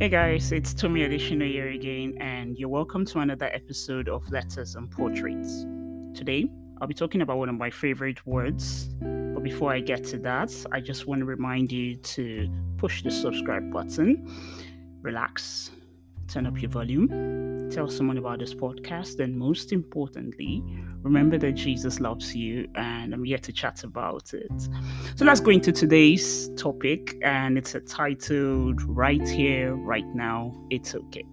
Hey 0.00 0.08
guys, 0.08 0.52
it's 0.52 0.72
Tommy 0.72 1.02
Additional 1.02 1.48
here 1.48 1.70
again, 1.70 2.16
and 2.20 2.56
you're 2.56 2.68
welcome 2.68 3.04
to 3.06 3.18
another 3.18 3.46
episode 3.46 4.08
of 4.08 4.30
Letters 4.30 4.76
and 4.76 4.88
Portraits. 4.88 5.66
Today, 6.16 6.48
I'll 6.80 6.86
be 6.86 6.94
talking 6.94 7.20
about 7.22 7.38
one 7.38 7.48
of 7.48 7.56
my 7.56 7.68
favorite 7.68 8.24
words, 8.24 8.90
but 9.00 9.42
before 9.42 9.72
I 9.72 9.80
get 9.80 10.04
to 10.04 10.18
that, 10.18 10.54
I 10.70 10.80
just 10.80 11.08
want 11.08 11.18
to 11.18 11.24
remind 11.24 11.72
you 11.72 11.96
to 11.96 12.48
push 12.76 13.02
the 13.02 13.10
subscribe 13.10 13.72
button, 13.72 14.32
relax, 15.02 15.72
turn 16.28 16.46
up 16.46 16.62
your 16.62 16.70
volume, 16.70 17.08
tell 17.70 17.88
someone 17.88 18.18
about 18.18 18.38
this 18.38 18.54
podcast, 18.54 19.20
and 19.20 19.36
most 19.36 19.72
importantly, 19.72 20.62
remember 21.02 21.38
that 21.38 21.52
Jesus 21.52 22.00
loves 22.00 22.34
you, 22.34 22.68
and 22.74 23.12
I'm 23.12 23.24
here 23.24 23.38
to 23.38 23.52
chat 23.52 23.84
about 23.84 24.32
it. 24.34 24.50
So 25.16 25.24
let's 25.24 25.40
go 25.40 25.50
into 25.50 25.72
today's 25.72 26.50
topic, 26.56 27.16
and 27.22 27.58
it's 27.58 27.76
titled 27.86 28.82
Right 28.82 29.26
Here, 29.28 29.74
Right 29.74 30.06
Now, 30.14 30.52
It's 30.70 30.94
Okay. 30.94 31.24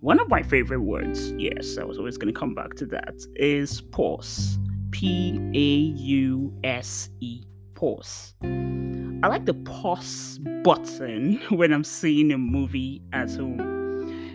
One 0.00 0.18
of 0.18 0.28
my 0.28 0.42
favorite 0.42 0.80
words, 0.80 1.32
yes, 1.38 1.78
I 1.78 1.84
was 1.84 1.96
always 1.98 2.16
going 2.16 2.32
to 2.32 2.38
come 2.38 2.54
back 2.54 2.74
to 2.74 2.86
that, 2.86 3.14
is 3.36 3.80
pause. 3.80 4.58
P 4.90 5.38
A 5.54 5.96
U 6.02 6.52
S 6.64 7.08
E, 7.20 7.44
pause. 7.74 8.34
I 8.42 9.28
like 9.28 9.46
the 9.46 9.54
pause 9.54 10.40
button 10.64 11.40
when 11.50 11.72
I'm 11.72 11.84
seeing 11.84 12.32
a 12.32 12.38
movie 12.38 13.00
at 13.12 13.30
home 13.30 13.71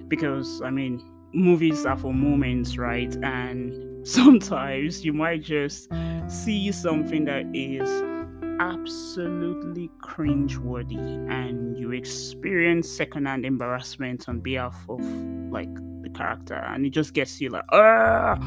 because 0.08 0.62
I 0.62 0.70
mean, 0.70 1.02
movies 1.34 1.86
are 1.86 1.98
for 1.98 2.14
moments, 2.14 2.78
right? 2.78 3.16
And 3.24 4.08
sometimes 4.08 5.04
you 5.04 5.14
might 5.14 5.44
just 5.44 5.90
see 6.28 6.72
something 6.72 7.26
that 7.26 7.46
is 7.54 7.90
absolutely 8.60 9.90
cringeworthy 10.04 11.30
and 11.30 11.78
you 11.78 11.92
experience 11.92 12.90
secondhand 12.90 13.46
embarrassment 13.46 14.28
on 14.28 14.40
behalf 14.40 14.76
of 14.90 15.00
like 15.52 15.74
the 16.02 16.10
character. 16.16 16.56
And 16.56 16.86
it 16.86 16.90
just 16.90 17.14
gets 17.14 17.40
you 17.40 17.50
like 17.50 17.66
ah 17.72 18.38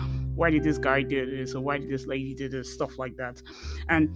why 0.41 0.49
did 0.49 0.63
this 0.63 0.79
guy 0.79 1.03
do 1.03 1.37
this? 1.37 1.55
Or 1.55 1.61
why 1.61 1.77
did 1.77 1.91
this 1.91 2.07
lady 2.07 2.35
do 2.35 2.49
this? 2.49 2.73
Stuff 2.73 2.99
like 2.99 3.15
that. 3.19 3.43
And 3.91 4.09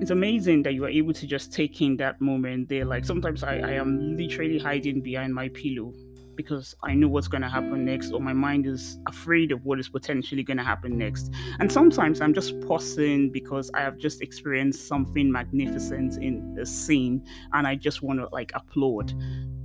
it's 0.00 0.12
amazing 0.12 0.62
that 0.62 0.74
you 0.74 0.84
are 0.84 0.88
able 0.88 1.12
to 1.14 1.26
just 1.26 1.52
take 1.52 1.80
in 1.80 1.96
that 1.96 2.20
moment 2.20 2.68
there. 2.68 2.84
Like 2.84 3.04
sometimes 3.04 3.42
I, 3.42 3.56
I 3.56 3.72
am 3.72 4.16
literally 4.16 4.60
hiding 4.60 5.00
behind 5.00 5.34
my 5.34 5.48
pillow 5.48 5.92
because 6.36 6.74
I 6.82 6.94
know 6.94 7.08
what's 7.08 7.28
going 7.28 7.42
to 7.42 7.48
happen 7.48 7.84
next, 7.84 8.12
or 8.12 8.20
my 8.20 8.32
mind 8.32 8.66
is 8.66 8.98
afraid 9.08 9.52
of 9.52 9.64
what 9.64 9.80
is 9.80 9.88
potentially 9.88 10.42
going 10.42 10.56
to 10.58 10.62
happen 10.62 10.98
next. 10.98 11.32
And 11.58 11.70
sometimes 11.70 12.20
I'm 12.20 12.34
just 12.34 12.60
pausing 12.60 13.30
because 13.30 13.70
I 13.74 13.80
have 13.80 13.98
just 13.98 14.22
experienced 14.22 14.86
something 14.86 15.30
magnificent 15.30 16.22
in 16.22 16.56
a 16.60 16.66
scene 16.66 17.24
and 17.52 17.66
I 17.66 17.74
just 17.74 18.02
want 18.02 18.20
to 18.20 18.28
like 18.32 18.52
applaud. 18.54 19.14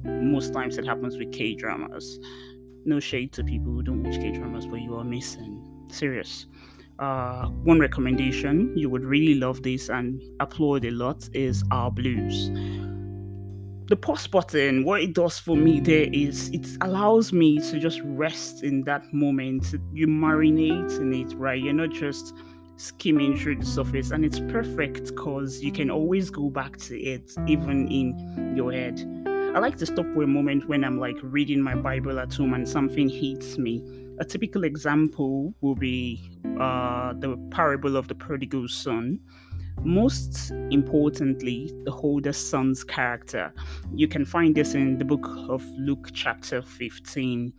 Most 0.04 0.54
times 0.54 0.78
it 0.78 0.86
happens 0.86 1.18
with 1.18 1.32
K 1.32 1.54
dramas. 1.56 2.20
No 2.86 3.00
shade 3.00 3.32
to 3.34 3.44
people 3.44 3.72
who 3.72 3.84
don't 3.84 4.04
watch 4.04 4.16
K 4.16 4.32
dramas, 4.32 4.66
but 4.66 4.82
you 4.82 4.96
are 4.96 5.04
missing. 5.04 5.64
Serious. 5.90 6.48
Uh, 7.00 7.48
one 7.64 7.80
recommendation 7.80 8.72
you 8.78 8.90
would 8.90 9.04
really 9.04 9.36
love 9.36 9.64
this 9.64 9.90
and 9.90 10.22
applaud 10.40 10.86
a 10.86 10.92
lot 10.92 11.28
is 11.34 11.64
Our 11.72 11.90
Blues 11.90 12.52
the 13.92 13.96
pause 13.98 14.26
button, 14.26 14.86
what 14.86 15.02
it 15.02 15.14
does 15.14 15.38
for 15.38 15.58
me 15.58 15.82
there 15.82 16.08
is 16.14 16.48
it 16.54 16.66
allows 16.80 17.34
me 17.34 17.60
to 17.60 17.78
just 17.78 18.00
rest 18.06 18.64
in 18.64 18.86
that 18.86 19.14
moment. 19.14 19.76
You 19.92 20.08
marinate 20.08 20.98
in 21.02 21.14
it, 21.14 21.34
right? 21.36 21.62
You're 21.62 21.74
not 21.74 21.90
just 21.90 22.34
skimming 22.78 23.38
through 23.38 23.58
the 23.58 23.66
surface, 23.66 24.12
and 24.12 24.24
it's 24.24 24.40
perfect 24.40 25.08
because 25.08 25.62
you 25.62 25.74
can 25.74 25.92
always 25.92 26.30
go 26.30 26.50
back 26.50 26.78
to 26.78 26.98
it, 26.98 27.34
even 27.48 27.90
in 27.90 28.56
your 28.56 28.72
head. 28.72 29.06
I 29.54 29.60
like 29.60 29.78
to 29.80 29.86
stop 29.86 30.06
for 30.14 30.24
a 30.24 30.28
moment 30.28 30.70
when 30.70 30.86
I'm 30.86 30.98
like 30.98 31.18
reading 31.22 31.62
my 31.62 31.76
Bible 31.76 32.18
at 32.18 32.34
home 32.34 32.54
and 32.54 32.68
something 32.68 33.10
hits 33.10 33.58
me. 33.58 33.84
A 34.20 34.24
typical 34.24 34.64
example 34.64 35.54
will 35.60 35.76
be 35.76 36.32
uh, 36.62 37.12
the 37.20 37.36
parable 37.52 37.98
of 37.98 38.08
the 38.08 38.16
prodigal 38.16 38.70
son 38.70 39.20
most 39.84 40.52
importantly, 40.70 41.72
the 41.86 41.92
older 41.92 42.34
son's 42.34 42.84
character. 42.84 43.54
You 43.94 44.08
can 44.08 44.26
find 44.26 44.56
this 44.56 44.74
in 44.76 44.98
the 44.98 45.06
book 45.06 45.26
of 45.50 45.64
Luke, 45.78 46.10
chapter 46.14 46.62
15. 46.62 47.54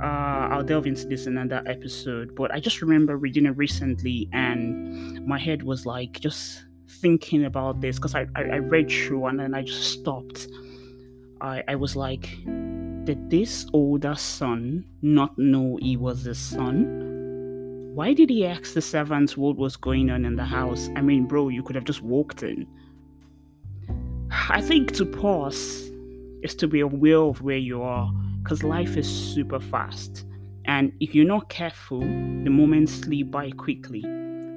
Uh, 0.00 0.04
I'll 0.04 0.62
delve 0.62 0.86
into 0.86 1.06
this 1.06 1.26
in 1.26 1.38
another 1.38 1.66
episode, 1.68 2.34
but 2.34 2.52
I 2.52 2.60
just 2.60 2.82
remember 2.82 3.16
reading 3.16 3.46
it 3.46 3.56
recently 3.56 4.28
and 4.32 5.26
my 5.26 5.38
head 5.38 5.62
was 5.62 5.86
like 5.86 6.20
just 6.20 6.66
thinking 6.88 7.44
about 7.44 7.80
this 7.80 7.96
because 7.96 8.14
I, 8.14 8.26
I, 8.36 8.42
I, 8.42 8.56
read 8.58 8.90
through 8.90 9.26
and 9.26 9.40
then 9.40 9.54
I 9.54 9.62
just 9.62 9.92
stopped. 9.92 10.48
I, 11.40 11.62
I 11.66 11.74
was 11.74 11.96
like, 11.96 12.28
did 13.04 13.30
this 13.30 13.66
older 13.72 14.14
son 14.14 14.84
not 15.02 15.36
know 15.38 15.78
he 15.80 15.96
was 15.96 16.24
his 16.24 16.38
son? 16.38 17.15
Why 17.96 18.12
did 18.12 18.28
he 18.28 18.44
ask 18.44 18.74
the 18.74 18.82
servants 18.82 19.38
what 19.38 19.56
was 19.56 19.74
going 19.74 20.10
on 20.10 20.26
in 20.26 20.36
the 20.36 20.44
house? 20.44 20.90
I 20.96 21.00
mean, 21.00 21.24
bro, 21.24 21.48
you 21.48 21.62
could 21.62 21.74
have 21.76 21.86
just 21.86 22.02
walked 22.02 22.42
in. 22.42 22.66
I 24.50 24.60
think 24.60 24.92
to 24.96 25.06
pause 25.06 25.90
is 26.42 26.54
to 26.56 26.68
be 26.68 26.80
aware 26.80 27.16
of 27.16 27.40
where 27.40 27.56
you 27.56 27.80
are 27.80 28.12
because 28.42 28.62
life 28.62 28.98
is 28.98 29.08
super 29.08 29.58
fast. 29.58 30.26
And 30.66 30.92
if 31.00 31.14
you're 31.14 31.24
not 31.24 31.48
careful, 31.48 32.00
the 32.00 32.50
moments 32.50 32.92
slip 32.92 33.30
by 33.30 33.50
quickly. 33.52 34.04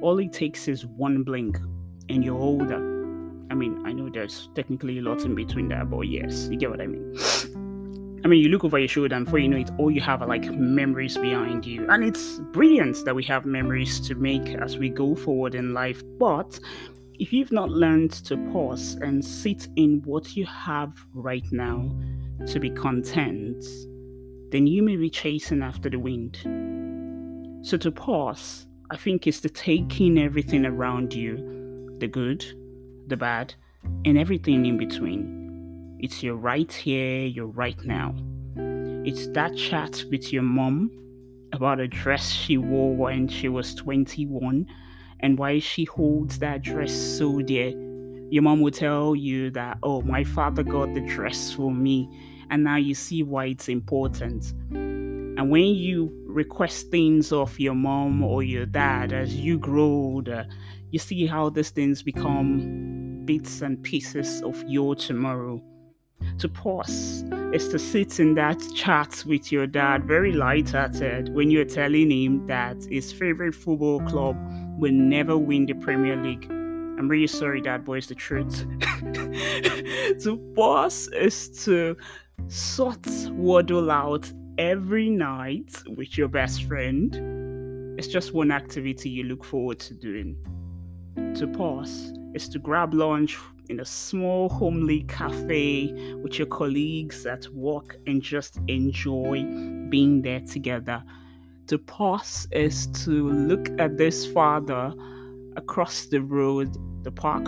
All 0.02 0.20
it 0.20 0.34
takes 0.34 0.68
is 0.68 0.86
one 0.86 1.24
blink 1.24 1.58
and 2.10 2.26
you're 2.26 2.38
older. 2.38 2.76
I 3.50 3.54
mean, 3.54 3.82
I 3.86 3.94
know 3.94 4.10
there's 4.10 4.50
technically 4.54 5.00
a 5.00 5.02
lot 5.02 5.22
in 5.22 5.34
between 5.34 5.70
there, 5.70 5.86
but 5.86 6.02
yes, 6.02 6.50
you 6.52 6.58
get 6.58 6.72
what 6.72 6.82
I 6.82 6.88
mean. 6.88 7.16
I 8.24 8.28
mean, 8.28 8.41
you 8.41 8.50
look 8.50 8.66
over 8.66 8.78
your 8.78 8.88
shoulder, 8.88 9.16
and 9.16 9.25
before 9.25 9.40
you 9.40 9.47
know 9.47 9.57
it, 9.57 9.72
all 9.78 9.90
you 9.90 10.02
have 10.02 10.22
are 10.22 10.28
like 10.28 10.52
memories 10.52 11.18
behind 11.18 11.66
you. 11.66 11.88
And 11.90 12.03
it's 12.03 12.40
brilliant 12.52 13.06
that 13.06 13.16
we 13.16 13.24
have 13.24 13.46
memories 13.46 14.00
to 14.02 14.16
make 14.16 14.56
as 14.56 14.78
we 14.78 14.90
go 14.90 15.16
forward 15.16 15.56
in 15.56 15.74
life. 15.74 16.03
But 16.19 16.59
if 17.13 17.31
you've 17.31 17.52
not 17.52 17.69
learned 17.69 18.12
to 18.25 18.38
pause 18.52 18.96
and 19.02 19.24
sit 19.24 19.69
in 19.78 20.02
what 20.03 20.35
you 20.35 20.46
have 20.46 20.94
right 21.13 21.46
now 21.52 21.90
to 22.47 22.59
be 22.59 22.69
content, 22.69 23.63
then 24.51 24.68
you 24.68 24.84
may 24.84 24.97
be 24.97 25.09
chasing 25.09 25.62
after 25.62 25.90
the 25.90 26.00
wind. 26.00 26.40
So 27.66 27.78
to 27.78 27.91
pause, 27.91 28.68
I 28.91 28.97
think, 28.97 29.28
is 29.28 29.40
to 29.41 29.50
take 29.50 30.01
in 30.01 30.18
everything 30.18 30.66
around 30.66 31.13
you 31.13 31.96
the 32.00 32.07
good, 32.07 32.46
the 33.07 33.18
bad, 33.18 33.53
and 34.06 34.18
everything 34.18 34.66
in 34.66 34.78
between 34.78 35.39
it's 36.00 36.24
your 36.24 36.36
right 36.36 36.72
here, 36.72 37.26
your 37.26 37.48
right 37.48 37.78
now. 37.84 38.16
It's 39.06 39.28
that 39.30 39.56
chat 39.58 40.04
with 40.10 40.32
your 40.32 40.44
mom 40.44 40.92
about 41.52 41.82
a 41.82 41.88
dress 41.90 42.32
she 42.32 42.58
wore 42.58 42.96
when 42.96 43.28
she 43.28 43.50
was 43.50 43.76
21 43.76 44.66
and 45.20 45.38
why 45.38 45.60
she 45.60 45.84
holds 45.84 46.40
that 46.40 46.62
dress 46.62 46.94
so 46.94 47.42
dear. 47.42 47.70
Your 48.30 48.44
mom 48.44 48.62
will 48.62 48.72
tell 48.72 49.14
you 49.14 49.52
that, 49.52 49.78
oh, 49.84 50.02
my 50.02 50.24
father 50.24 50.64
got 50.64 50.94
the 50.94 51.02
dress 51.02 51.52
for 51.52 51.70
me, 51.70 52.08
and 52.50 52.64
now 52.64 52.78
you 52.78 52.96
see 52.96 53.24
why 53.24 53.48
it's 53.48 53.68
important. 53.68 54.54
And 54.72 55.50
when 55.50 55.76
you 55.76 56.14
request 56.28 56.92
things 56.92 57.34
of 57.34 57.60
your 57.60 57.76
mom 57.76 58.24
or 58.24 58.42
your 58.44 58.66
dad 58.66 59.12
as 59.12 59.36
you 59.36 59.58
grow 59.58 59.84
older, 59.84 60.48
you 60.92 61.00
see 61.00 61.26
how 61.26 61.50
these 61.50 61.72
things 61.72 62.04
become 62.04 63.26
bits 63.26 63.62
and 63.62 63.81
pieces 63.84 64.42
of 64.44 64.64
your 64.68 64.96
tomorrow 64.96 65.62
to 66.40 66.50
pause 66.50 67.24
is 67.54 67.68
to 67.70 67.78
sit 67.78 68.20
in 68.20 68.34
that 68.36 68.62
chat 68.76 69.24
with 69.28 69.52
your 69.52 69.68
dad, 69.68 70.06
very 70.06 70.32
light-hearted, 70.32 71.34
when 71.34 71.52
you're 71.52 71.66
telling 71.66 72.10
him 72.10 72.48
that 72.48 72.78
his 72.86 73.12
favorite 73.12 73.54
football 73.54 74.00
club 74.02 74.38
will 74.78 74.94
never 74.94 75.38
win 75.38 75.66
the 75.66 75.74
Premier 75.74 76.16
League. 76.16 76.46
I'm 76.50 77.08
really 77.08 77.28
sorry, 77.28 77.62
Dad, 77.62 77.86
but 77.86 77.94
it's 77.94 78.08
the 78.08 78.16
truth. 78.16 78.66
to 80.24 80.38
pause 80.56 81.08
is 81.10 81.50
to 81.66 81.98
sort 82.48 83.06
waddle 83.31 83.92
out 83.92 84.31
every 84.58 85.10
night 85.10 85.81
with 85.96 86.18
your 86.18 86.28
best 86.28 86.63
friend. 86.63 87.98
It's 87.98 88.08
just 88.08 88.34
one 88.34 88.52
activity 88.52 89.10
you 89.10 89.24
look 89.24 89.44
forward 89.44 89.80
to 89.80 89.94
doing. 89.94 90.38
To 91.36 91.48
pause 91.48 92.13
is 92.34 92.48
to 92.50 92.60
grab 92.60 92.94
lunch 92.94 93.38
in 93.69 93.80
a 93.80 93.86
small 93.86 94.50
homely 94.50 95.04
cafe 95.04 95.94
with 96.24 96.38
your 96.38 96.48
colleagues 96.48 97.25
at 97.25 97.48
work 97.50 97.98
and 98.07 98.21
just 98.21 98.60
enjoy 98.68 99.44
being 99.89 100.21
there 100.21 100.42
together. 100.42 101.04
To 101.68 101.77
pause 101.77 102.48
is 102.51 102.88
to 103.06 103.30
look 103.30 103.69
at 103.80 103.98
this 103.98 104.25
father 104.25 104.94
across 105.56 106.07
the 106.07 106.21
road, 106.21 106.75
the 107.04 107.12
park, 107.12 107.45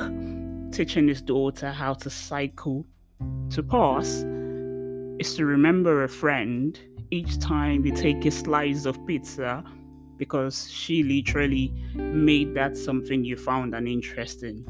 teaching 0.72 1.08
his 1.08 1.22
daughter 1.22 1.72
how 1.72 1.96
to 1.96 2.10
cycle. 2.10 2.86
To 3.50 3.64
pause 3.64 4.24
is 5.20 5.36
to 5.36 5.46
remember 5.46 6.04
a 6.04 6.10
friend 6.10 6.80
each 7.10 7.40
time 7.40 7.86
you 7.86 7.94
take 7.94 8.26
a 8.26 8.32
slice 8.32 8.86
of 8.86 9.06
pizza 9.06 9.64
because 10.18 10.70
she 10.70 11.04
literally 11.04 11.74
made 11.96 12.54
that 12.54 12.78
something 12.78 13.26
you 13.26 13.36
found 13.36 13.74
an 13.74 13.88
interest 13.88 14.44
in. 14.44 14.64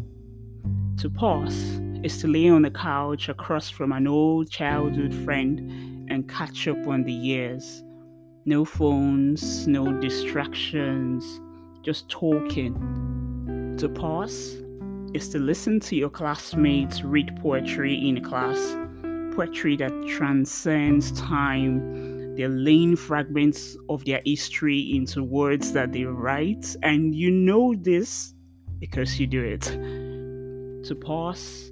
To 0.97 1.09
pause 1.09 1.79
is 2.03 2.19
to 2.21 2.27
lay 2.27 2.49
on 2.49 2.61
the 2.61 2.71
couch 2.71 3.29
across 3.29 3.69
from 3.69 3.91
an 3.91 4.07
old 4.07 4.49
childhood 4.49 5.13
friend 5.13 6.09
and 6.11 6.29
catch 6.29 6.67
up 6.67 6.87
on 6.87 7.03
the 7.03 7.13
years. 7.13 7.83
No 8.45 8.65
phones, 8.65 9.67
no 9.67 9.91
distractions, 9.99 11.41
just 11.81 12.09
talking. 12.09 13.75
To 13.77 13.89
pause 13.89 14.61
is 15.13 15.29
to 15.29 15.39
listen 15.39 15.79
to 15.81 15.95
your 15.95 16.09
classmates 16.09 17.03
read 17.03 17.35
poetry 17.41 18.07
in 18.07 18.23
class, 18.23 18.75
poetry 19.35 19.75
that 19.77 19.93
transcends 20.07 21.11
time. 21.13 22.35
They're 22.35 22.49
laying 22.49 22.95
fragments 22.95 23.75
of 23.89 24.05
their 24.05 24.21
history 24.25 24.95
into 24.95 25.23
words 25.23 25.73
that 25.73 25.93
they 25.93 26.03
write, 26.03 26.75
and 26.83 27.13
you 27.13 27.31
know 27.31 27.73
this 27.75 28.33
because 28.79 29.19
you 29.19 29.27
do 29.27 29.43
it. 29.43 30.10
To 30.85 30.95
pause 30.95 31.71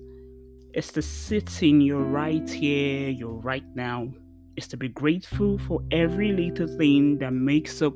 is 0.76 0.92
to 0.92 1.02
sit 1.02 1.64
in 1.64 1.82
your 1.82 2.04
right 2.04 2.48
here, 2.48 3.10
your 3.10 3.42
right 3.42 3.66
now, 3.74 4.08
is 4.56 4.68
to 4.68 4.78
be 4.78 4.88
grateful 4.88 5.58
for 5.58 5.82
every 5.90 6.32
little 6.32 6.68
thing 6.78 7.18
that 7.18 7.34
makes 7.34 7.82
up 7.82 7.96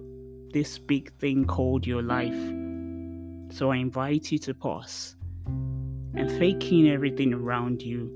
this 0.53 0.79
big 0.79 1.13
thing 1.19 1.45
called 1.45 1.85
your 1.85 2.01
life. 2.01 2.33
So 3.55 3.69
I 3.69 3.75
invite 3.75 4.31
you 4.31 4.39
to 4.39 4.55
pause 4.55 5.15
and 5.45 6.31
faking 6.39 6.89
everything 6.89 7.31
around 7.31 7.83
you. 7.83 8.09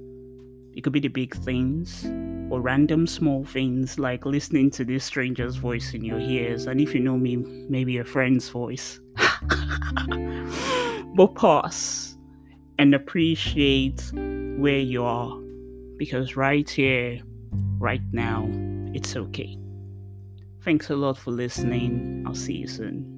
It 0.75 0.83
could 0.83 0.93
be 0.93 0.99
the 0.99 1.07
big 1.07 1.35
things 1.35 2.03
or 2.49 2.61
random 2.61 3.05
small 3.05 3.45
things 3.45 3.99
like 3.99 4.25
listening 4.25 4.71
to 4.71 4.83
this 4.83 5.05
stranger's 5.05 5.57
voice 5.57 5.93
in 5.93 6.03
your 6.03 6.19
ears. 6.19 6.65
And 6.65 6.81
if 6.81 6.95
you 6.95 6.99
know 6.99 7.17
me, 7.17 7.35
maybe 7.35 7.99
a 7.99 8.03
friend's 8.03 8.49
voice. 8.49 8.99
but 11.15 11.35
pause 11.35 12.16
and 12.79 12.93
appreciate 12.93 14.11
where 14.13 14.79
you 14.79 15.03
are 15.03 15.37
because 15.97 16.35
right 16.35 16.69
here, 16.69 17.19
right 17.79 18.01
now, 18.11 18.47
it's 18.93 19.15
okay. 19.15 19.57
Thanks 20.61 20.89
a 20.89 20.95
lot 20.95 21.17
for 21.17 21.31
listening. 21.31 22.23
I'll 22.27 22.35
see 22.35 22.53
you 22.53 22.67
soon. 22.67 23.16